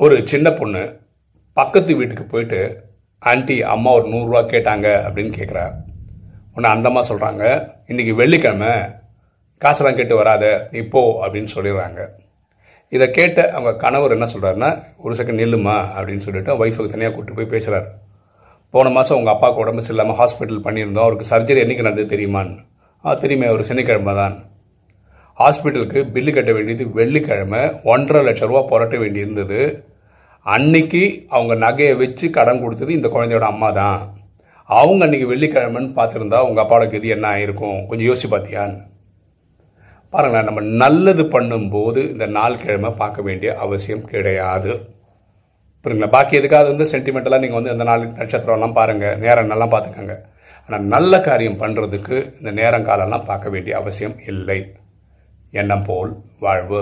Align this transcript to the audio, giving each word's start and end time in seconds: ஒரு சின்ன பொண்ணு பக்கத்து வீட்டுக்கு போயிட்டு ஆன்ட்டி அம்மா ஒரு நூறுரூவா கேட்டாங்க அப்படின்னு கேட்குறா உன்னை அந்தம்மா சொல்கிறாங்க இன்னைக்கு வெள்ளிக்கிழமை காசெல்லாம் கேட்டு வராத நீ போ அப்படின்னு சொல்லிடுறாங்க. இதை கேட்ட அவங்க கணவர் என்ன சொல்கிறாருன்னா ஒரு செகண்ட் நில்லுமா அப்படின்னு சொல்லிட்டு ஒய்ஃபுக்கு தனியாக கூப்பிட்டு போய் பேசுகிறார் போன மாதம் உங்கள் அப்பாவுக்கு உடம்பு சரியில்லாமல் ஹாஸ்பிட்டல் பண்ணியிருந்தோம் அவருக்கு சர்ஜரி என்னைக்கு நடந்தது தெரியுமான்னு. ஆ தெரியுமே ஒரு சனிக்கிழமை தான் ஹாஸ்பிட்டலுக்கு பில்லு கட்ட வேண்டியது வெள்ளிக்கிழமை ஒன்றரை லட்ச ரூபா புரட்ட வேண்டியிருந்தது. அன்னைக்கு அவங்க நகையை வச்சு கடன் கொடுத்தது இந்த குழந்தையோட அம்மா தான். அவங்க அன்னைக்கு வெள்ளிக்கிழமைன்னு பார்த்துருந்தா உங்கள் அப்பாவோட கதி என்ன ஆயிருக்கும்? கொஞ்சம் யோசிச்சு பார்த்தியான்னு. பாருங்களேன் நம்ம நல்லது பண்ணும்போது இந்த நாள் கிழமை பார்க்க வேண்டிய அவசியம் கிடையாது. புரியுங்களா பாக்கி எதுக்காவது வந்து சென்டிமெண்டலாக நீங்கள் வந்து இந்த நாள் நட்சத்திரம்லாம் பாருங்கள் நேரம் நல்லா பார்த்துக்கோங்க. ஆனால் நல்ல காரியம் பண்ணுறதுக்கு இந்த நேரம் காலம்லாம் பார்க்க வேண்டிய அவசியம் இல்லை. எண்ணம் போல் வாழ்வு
ஒரு 0.00 0.14
சின்ன 0.26 0.48
பொண்ணு 0.50 0.80
பக்கத்து 1.56 1.96
வீட்டுக்கு 1.96 2.24
போயிட்டு 2.24 2.60
ஆன்ட்டி 3.22 3.56
அம்மா 3.74 3.90
ஒரு 3.90 4.06
நூறுரூவா 4.12 4.40
கேட்டாங்க 4.52 4.86
அப்படின்னு 5.06 5.32
கேட்குறா 5.36 5.64
உன்னை 6.54 6.68
அந்தம்மா 6.72 7.02
சொல்கிறாங்க 7.10 7.42
இன்னைக்கு 7.86 8.14
வெள்ளிக்கிழமை 8.14 8.72
காசெல்லாம் 9.62 9.96
கேட்டு 9.96 10.14
வராத 10.16 10.68
நீ 10.70 10.80
போ 10.94 11.02
அப்படின்னு 11.24 11.50
சொல்லிடுறாங்க. 11.54 12.00
இதை 12.92 13.10
கேட்ட 13.10 13.50
அவங்க 13.50 13.72
கணவர் 13.76 14.12
என்ன 14.12 14.26
சொல்கிறாருன்னா 14.34 14.70
ஒரு 14.96 15.14
செகண்ட் 15.14 15.42
நில்லுமா 15.42 15.76
அப்படின்னு 15.96 16.24
சொல்லிட்டு 16.26 16.56
ஒய்ஃபுக்கு 16.64 16.94
தனியாக 16.94 17.14
கூப்பிட்டு 17.14 17.38
போய் 17.38 17.52
பேசுகிறார் 17.54 17.86
போன 18.70 18.90
மாதம் 18.90 19.18
உங்கள் 19.18 19.34
அப்பாவுக்கு 19.34 19.62
உடம்பு 19.64 19.84
சரியில்லாமல் 19.86 20.20
ஹாஸ்பிட்டல் 20.20 20.64
பண்ணியிருந்தோம் 20.66 21.06
அவருக்கு 21.06 21.30
சர்ஜரி 21.32 21.62
என்னைக்கு 21.64 21.86
நடந்தது 21.86 22.16
தெரியுமான்னு. 22.16 22.56
ஆ 23.04 23.14
தெரியுமே 23.14 23.48
ஒரு 23.48 23.64
சனிக்கிழமை 23.64 24.14
தான் 24.14 24.36
ஹாஸ்பிட்டலுக்கு 25.40 26.00
பில்லு 26.14 26.32
கட்ட 26.34 26.50
வேண்டியது 26.56 26.84
வெள்ளிக்கிழமை 26.98 27.62
ஒன்றரை 27.92 28.20
லட்ச 28.26 28.48
ரூபா 28.50 28.62
புரட்ட 28.72 28.96
வேண்டியிருந்தது. 29.02 29.60
அன்னைக்கு 30.46 31.02
அவங்க 31.36 31.54
நகையை 31.66 31.94
வச்சு 32.02 32.26
கடன் 32.36 32.62
கொடுத்தது 32.64 32.90
இந்த 32.98 33.08
குழந்தையோட 33.14 33.46
அம்மா 33.52 33.68
தான். 33.80 34.00
அவங்க 34.68 35.00
அன்னைக்கு 35.06 35.26
வெள்ளிக்கிழமைன்னு 35.30 35.90
பார்த்துருந்தா 35.98 36.38
உங்கள் 36.48 36.62
அப்பாவோட 36.64 36.84
கதி 36.92 37.08
என்ன 37.16 37.26
ஆயிருக்கும்? 37.34 37.78
கொஞ்சம் 37.88 38.08
யோசிச்சு 38.08 38.30
பார்த்தியான்னு. 38.34 38.78
பாருங்களேன் 40.12 40.48
நம்ம 40.48 40.62
நல்லது 40.82 41.24
பண்ணும்போது 41.34 42.00
இந்த 42.12 42.26
நாள் 42.36 42.60
கிழமை 42.62 42.90
பார்க்க 43.00 43.26
வேண்டிய 43.28 43.50
அவசியம் 43.64 44.04
கிடையாது. 44.12 44.72
புரியுங்களா 45.84 46.10
பாக்கி 46.16 46.38
எதுக்காவது 46.40 46.72
வந்து 46.72 46.86
சென்டிமெண்டலாக 46.92 47.42
நீங்கள் 47.44 47.60
வந்து 47.60 47.74
இந்த 47.76 47.86
நாள் 47.90 48.04
நட்சத்திரம்லாம் 48.20 48.78
பாருங்கள் 48.78 49.18
நேரம் 49.24 49.52
நல்லா 49.52 49.68
பார்த்துக்கோங்க. 49.74 50.16
ஆனால் 50.68 50.86
நல்ல 50.94 51.20
காரியம் 51.28 51.60
பண்ணுறதுக்கு 51.62 52.16
இந்த 52.38 52.50
நேரம் 52.60 52.88
காலம்லாம் 52.90 53.28
பார்க்க 53.32 53.54
வேண்டிய 53.54 53.74
அவசியம் 53.82 54.16
இல்லை. 54.32 54.60
எண்ணம் 55.54 55.84
போல் 55.84 56.12
வாழ்வு 56.40 56.80